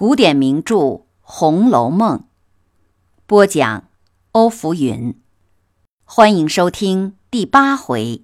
[0.00, 0.76] 古典名著
[1.22, 2.18] 《红楼梦》，
[3.26, 3.88] 播讲
[4.30, 5.20] 欧福云。
[6.04, 8.22] 欢迎收听第八回，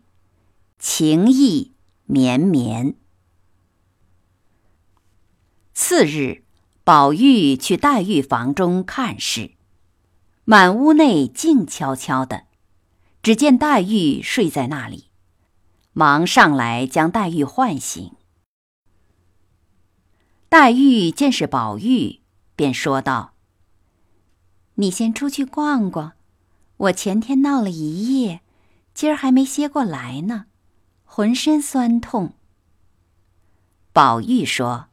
[0.79, 1.73] 情意
[2.05, 2.95] 绵绵。
[5.73, 6.45] 次日，
[6.85, 9.51] 宝玉去黛玉房中看事，
[10.45, 12.45] 满屋内静悄悄的，
[13.21, 15.09] 只见黛玉睡在那里，
[15.93, 18.13] 忙上来将黛玉唤醒。
[20.57, 22.21] 黛玉见是宝玉，
[22.55, 23.33] 便说道
[24.79, 26.13] ：“你先出去逛逛，
[26.77, 28.41] 我前天闹了一夜，
[28.95, 30.47] 今儿还没歇过来呢，
[31.03, 32.35] 浑身酸痛。”
[33.93, 34.87] 宝玉说：“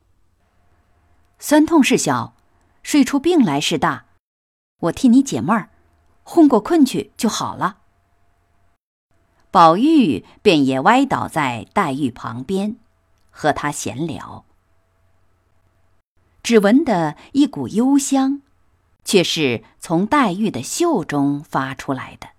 [1.38, 2.34] 酸痛是小，
[2.82, 4.06] 睡出病来是大，
[4.80, 5.70] 我替你解闷儿，
[6.24, 7.78] 混过困去就好了。”
[9.52, 12.78] 宝玉便也歪倒在黛玉旁边，
[13.30, 14.44] 和她闲聊。
[16.44, 18.42] 只闻得一股幽香，
[19.06, 22.30] 却是从黛玉的袖中发出来的。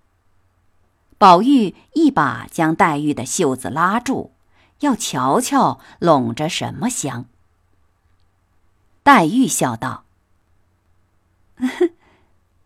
[1.19, 4.33] 宝玉一把将黛玉的袖子拉住，
[4.81, 7.27] 要瞧瞧拢着什么香。
[9.05, 10.05] 黛玉笑道：“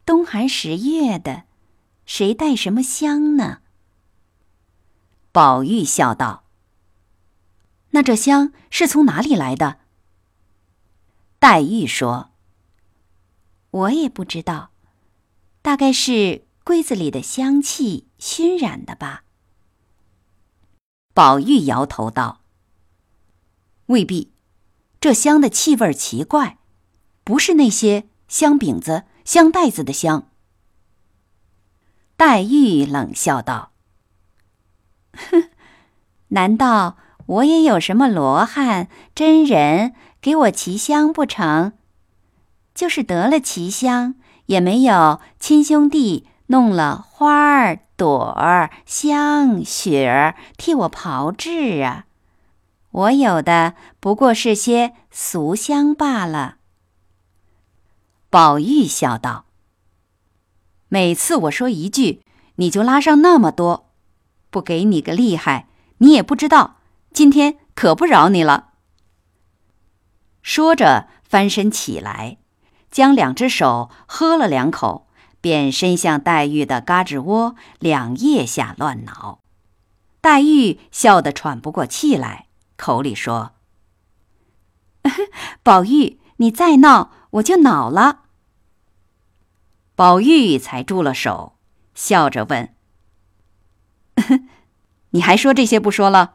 [0.07, 1.45] 冬寒十月的，
[2.07, 3.59] 谁带什么香呢？”
[5.33, 6.45] 宝玉笑道
[7.93, 9.81] ：“那这香是从哪里来的？”
[11.47, 12.33] 黛玉说
[13.71, 14.73] ：“我也不知道，
[15.63, 19.23] 大概是柜子里的香气熏染的吧。”
[21.15, 22.41] 宝玉摇头道
[23.87, 24.33] ：“未必，
[24.99, 26.59] 这香的气味奇怪，
[27.23, 30.29] 不是那些香饼子、香袋子的香。”
[32.19, 33.71] 黛玉冷笑道
[35.15, 35.51] ：“哼，
[36.31, 39.95] 难道我也有什么罗汉真人？”
[40.27, 41.75] 给我奇香不成？
[42.75, 44.17] 就是得了奇香，
[44.47, 52.07] 也没有亲兄弟弄了花儿、朵儿、香雪儿替我炮制啊！
[52.91, 56.57] 我有的不过是些俗香罢了。
[58.29, 59.45] 宝玉笑道
[60.91, 62.21] ：“每次我说一句，
[62.57, 63.91] 你就拉上那么多，
[64.51, 66.79] 不给你个厉害，你也不知道。
[67.13, 68.71] 今天可不饶你了。”
[70.47, 72.39] 说着，翻身起来，
[72.89, 75.09] 将两只手喝了两口，
[75.41, 79.41] 便伸向黛玉的嘎吱窝，两腋下乱挠。
[80.21, 82.47] 黛玉笑得喘不过气来，
[82.77, 83.55] 口里说
[85.65, 88.21] ：“宝玉，你再闹，我就恼了。”
[89.97, 91.57] 宝玉才住了手，
[91.93, 92.73] 笑着问
[95.11, 96.35] ：“你还说这些不说了？”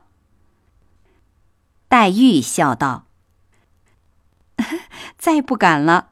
[1.87, 3.05] 黛玉笑道。
[5.17, 6.09] 再不敢了。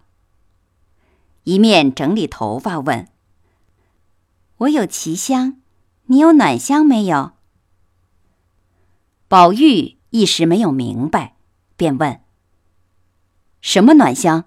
[1.43, 3.07] 一面整理头发，问
[4.57, 5.61] ：“我有奇香，
[6.05, 7.31] 你有暖香没有？”
[9.27, 11.35] 宝玉一时没有明白，
[11.75, 12.21] 便问
[13.61, 14.45] ：“什么暖香？”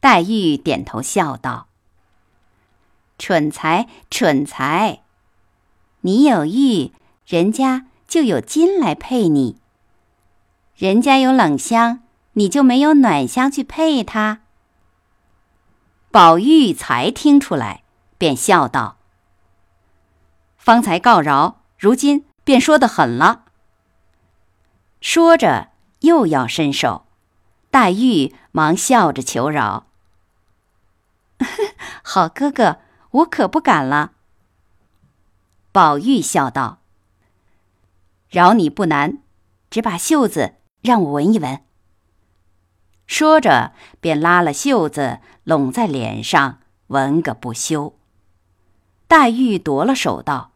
[0.00, 1.68] 黛玉点头笑道
[3.18, 5.02] ：“蠢材，蠢材！
[6.00, 6.92] 你有玉，
[7.26, 9.56] 人家就有金来配你；
[10.74, 12.02] 人家有冷香。”
[12.32, 14.40] 你就没有暖香去配他？
[16.10, 17.84] 宝玉才听出来，
[18.18, 18.98] 便笑道
[20.58, 23.44] ：“方才告饶，如今便说的狠了。”
[25.00, 25.70] 说着
[26.00, 27.06] 又要伸手，
[27.70, 29.86] 黛玉忙笑着求饶
[32.02, 32.80] ：“好哥哥，
[33.10, 34.12] 我可不敢了。”
[35.72, 36.80] 宝玉笑道
[38.28, 39.22] ：“饶你不难，
[39.70, 41.62] 只把袖子让我闻一闻。”
[43.10, 47.98] 说着，便拉了袖子拢在脸上，闻个不休。
[49.08, 50.52] 黛玉夺了手道：“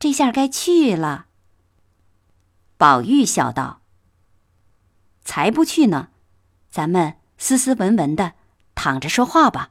[0.00, 1.26] 这下该去了。”
[2.76, 3.82] 宝玉笑道
[5.24, 6.08] ：“才不去呢，
[6.70, 8.32] 咱们斯斯文文的
[8.74, 9.70] 躺着说话吧。”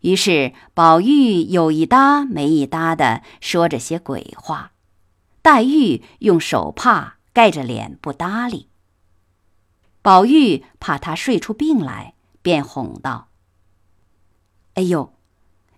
[0.00, 4.72] 于是宝玉有一搭没一搭的说着些鬼话，
[5.40, 8.68] 黛玉用手帕盖着脸不搭理。
[10.02, 13.28] 宝玉怕他睡出病来，便哄道
[14.74, 15.12] ：“哎呦，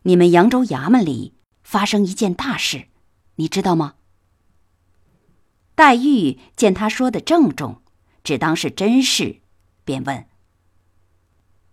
[0.02, 1.34] 你们扬州衙门里
[1.64, 2.86] 发生一件大事，
[3.34, 3.94] 你知道吗？”
[5.74, 7.82] 黛玉见他说的郑重，
[8.22, 9.40] 只当是真事，
[9.84, 10.28] 便问：“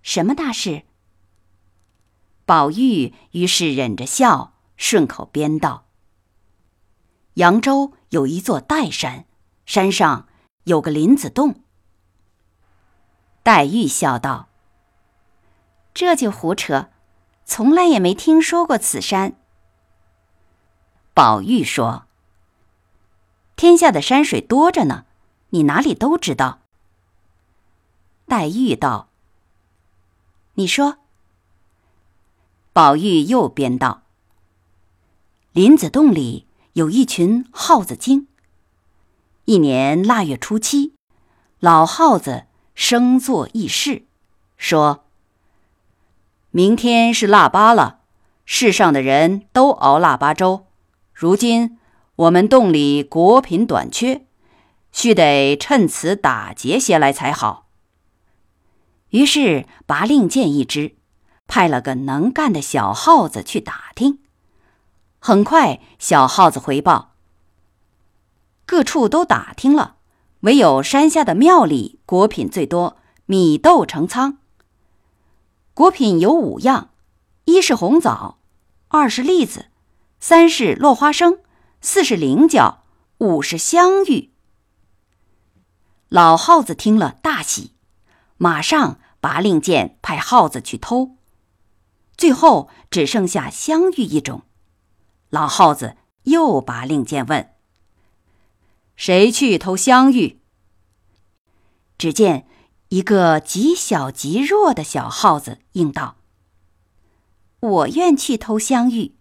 [0.01, 0.85] 什么大事？”
[2.47, 5.85] 宝玉于是忍着笑，顺口编道
[7.35, 9.27] ：“扬州有一座岱山，
[9.67, 10.27] 山上
[10.63, 11.61] 有个林子洞。”
[13.43, 14.47] 黛玉笑道
[15.93, 16.89] ：“这就胡扯，
[17.45, 19.33] 从来也没听说过此山。”
[21.15, 22.05] 宝玉说
[23.55, 25.05] ：“天下的山水多着呢，
[25.49, 26.59] 你哪里都知道。”
[28.27, 29.09] 黛玉道
[30.53, 30.97] ：“你说。”
[32.71, 34.03] 宝玉又编道
[35.51, 38.27] ：“林子洞里有一群耗子精。
[39.45, 40.93] 一年腊月初七，
[41.59, 42.45] 老耗子
[42.81, 44.05] 生坐议事，
[44.55, 45.03] 说
[46.49, 47.99] ：‘明天是腊八了，
[48.45, 50.65] 世上的人都熬腊八粥。
[51.13, 51.77] 如今
[52.15, 54.25] 我们洞里果品短缺，
[54.93, 57.67] 须得趁此打劫些来才好。’
[59.11, 60.95] 于是拔令箭一支。”
[61.47, 64.19] 派了个能干的小耗子去打听，
[65.19, 67.15] 很快小耗子回报：
[68.65, 69.97] 各处都打听了，
[70.41, 74.37] 唯有山下的庙里果品最多，米豆成仓。
[75.73, 76.91] 果品有五样：
[77.45, 78.39] 一是红枣，
[78.87, 79.65] 二是栗子，
[80.19, 81.39] 三是落花生，
[81.81, 82.83] 四是菱角，
[83.17, 84.31] 五是香芋。
[86.07, 87.73] 老耗子听了大喜，
[88.37, 91.17] 马上拔令箭派耗子去偷。
[92.15, 94.43] 最后只剩下香芋一种，
[95.29, 97.53] 老耗子又拔令箭问
[98.99, 100.41] ：“谁去偷香芋？”
[101.97, 102.45] 只见
[102.89, 106.17] 一个极小极弱的小耗子应道
[107.61, 109.15] ：“我愿去偷香芋。”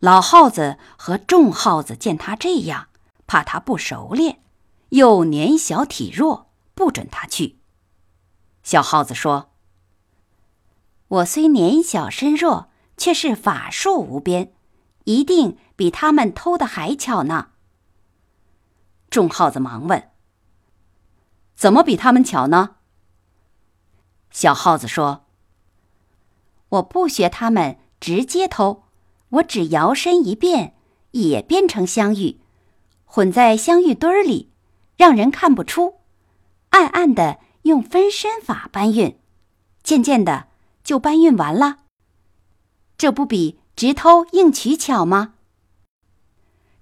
[0.00, 2.88] 老耗子和众耗子见他这样，
[3.28, 4.42] 怕他不熟练，
[4.88, 7.60] 又年小体弱，不准他去。
[8.64, 9.52] 小耗子说。
[11.06, 14.52] 我虽年小身弱，却是法术无边，
[15.04, 17.50] 一定比他们偷的还巧呢。
[19.10, 20.10] 众耗子忙问
[21.54, 22.76] ：“怎么比他们巧呢？”
[24.30, 25.26] 小耗子说
[26.68, 28.84] ：“我不学他们直接偷，
[29.30, 30.74] 我只摇身一变，
[31.12, 32.40] 也变成香芋，
[33.04, 34.52] 混在香芋堆儿里，
[34.96, 36.00] 让人看不出，
[36.70, 39.18] 暗暗的用分身法搬运，
[39.82, 40.48] 渐渐的。”
[40.84, 41.80] 就搬运完了，
[42.96, 45.34] 这不比直偷硬取巧吗？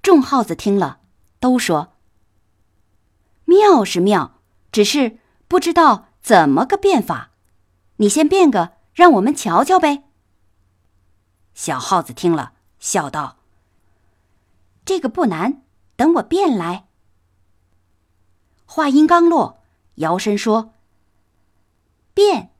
[0.00, 1.00] 众耗子听了，
[1.40, 1.94] 都说
[3.46, 4.40] ：“妙是妙，
[4.70, 7.31] 只是不知道怎么个变法。
[7.96, 10.04] 你先变个，让我们瞧瞧呗。”
[11.54, 13.38] 小耗子听了，笑道
[14.84, 15.62] ：“这个不难，
[15.96, 16.87] 等我变来。”
[18.66, 19.62] 话音刚落，
[19.94, 20.75] 摇身说
[22.12, 22.50] ：“变。”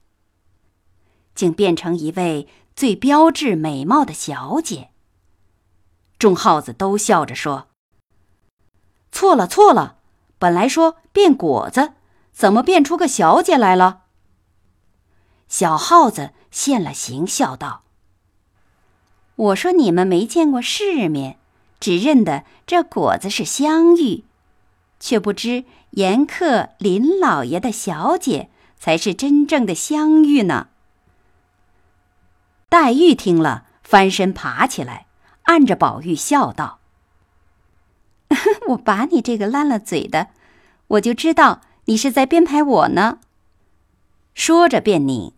[1.35, 4.91] 竟变成一位最标致美貌的小姐。
[6.19, 7.69] 众耗子都笑着说
[9.13, 9.96] ：“错了，错了！
[10.39, 11.93] 本来说变果子，
[12.33, 14.03] 怎么变出个小姐来了？”
[15.49, 17.83] 小耗子现了形，笑道
[19.37, 21.39] ：“我说你们没见过世面，
[21.79, 24.25] 只认得这果子是香芋，
[24.99, 30.69] 却不知严客林老爷的小姐才是真正的香芋呢。”
[32.69, 35.07] 黛玉听了，翻身爬起来，
[35.45, 36.81] 按着宝玉笑道
[38.69, 40.29] ：“我把你这个烂了嘴的，
[40.89, 43.19] 我就知道你是在编排我呢。”
[44.35, 45.33] 说着便拧，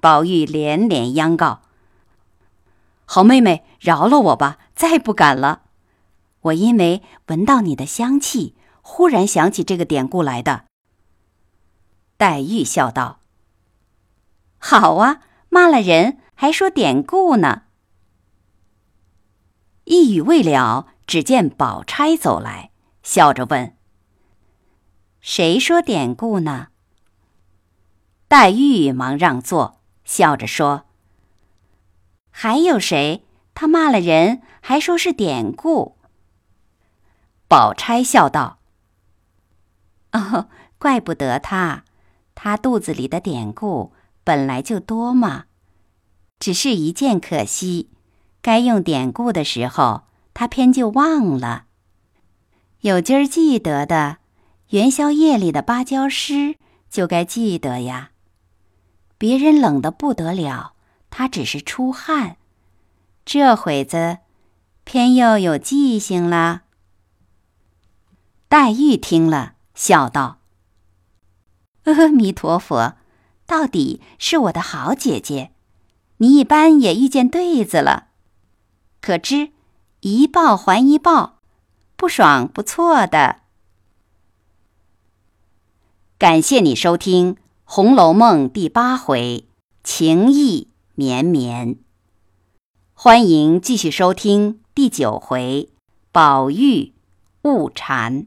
[0.00, 1.60] 宝玉连连央告
[3.04, 5.62] ：“好妹妹，饶了我吧，再不敢了。
[6.40, 10.64] 我因为闻到你的香气，忽然想起这个典故来的。”
[12.16, 13.20] 黛玉笑道
[14.58, 17.64] ：“好啊，骂了人。”还说典故呢。
[19.84, 22.70] 一语未了，只见宝钗走来，
[23.02, 23.76] 笑着问
[25.20, 26.68] ：“谁说典故呢？”
[28.30, 30.84] 黛玉忙让座，笑着说
[32.30, 33.24] ：“还有谁？
[33.54, 35.96] 他骂了人，还说是典故。”
[37.48, 38.60] 宝钗笑道
[40.14, 40.48] ：“哦，
[40.78, 41.82] 怪不得他，
[42.36, 45.46] 他肚子里的典故本来就多嘛。”
[46.38, 47.90] 只是一件可惜，
[48.40, 50.04] 该用典故的时候，
[50.40, 51.66] 他偏就忘了。
[52.80, 54.20] 有今儿记得的，
[54.70, 56.56] 元宵夜里的芭蕉诗
[56.88, 58.12] 就该记得呀。
[59.18, 60.72] 别人冷得不得了，
[61.10, 62.38] 他只是出汗，
[63.26, 64.20] 这会子
[64.84, 66.62] 偏又有记性了。
[68.48, 70.38] 黛玉听了，笑道
[71.84, 72.96] ：“阿弥陀佛，
[73.44, 75.50] 到底是我的好姐姐。”
[76.16, 78.08] 你一般也遇见对子了，
[79.02, 79.52] 可知
[80.02, 81.40] 一报还一报，
[81.94, 83.40] 不爽不错的。
[86.16, 89.44] 感谢你收听《红楼梦》第八回
[89.84, 91.76] “情意绵绵”。
[92.94, 95.68] 欢迎继续收听第九回
[96.10, 96.94] “宝玉
[97.42, 98.26] 误缠”。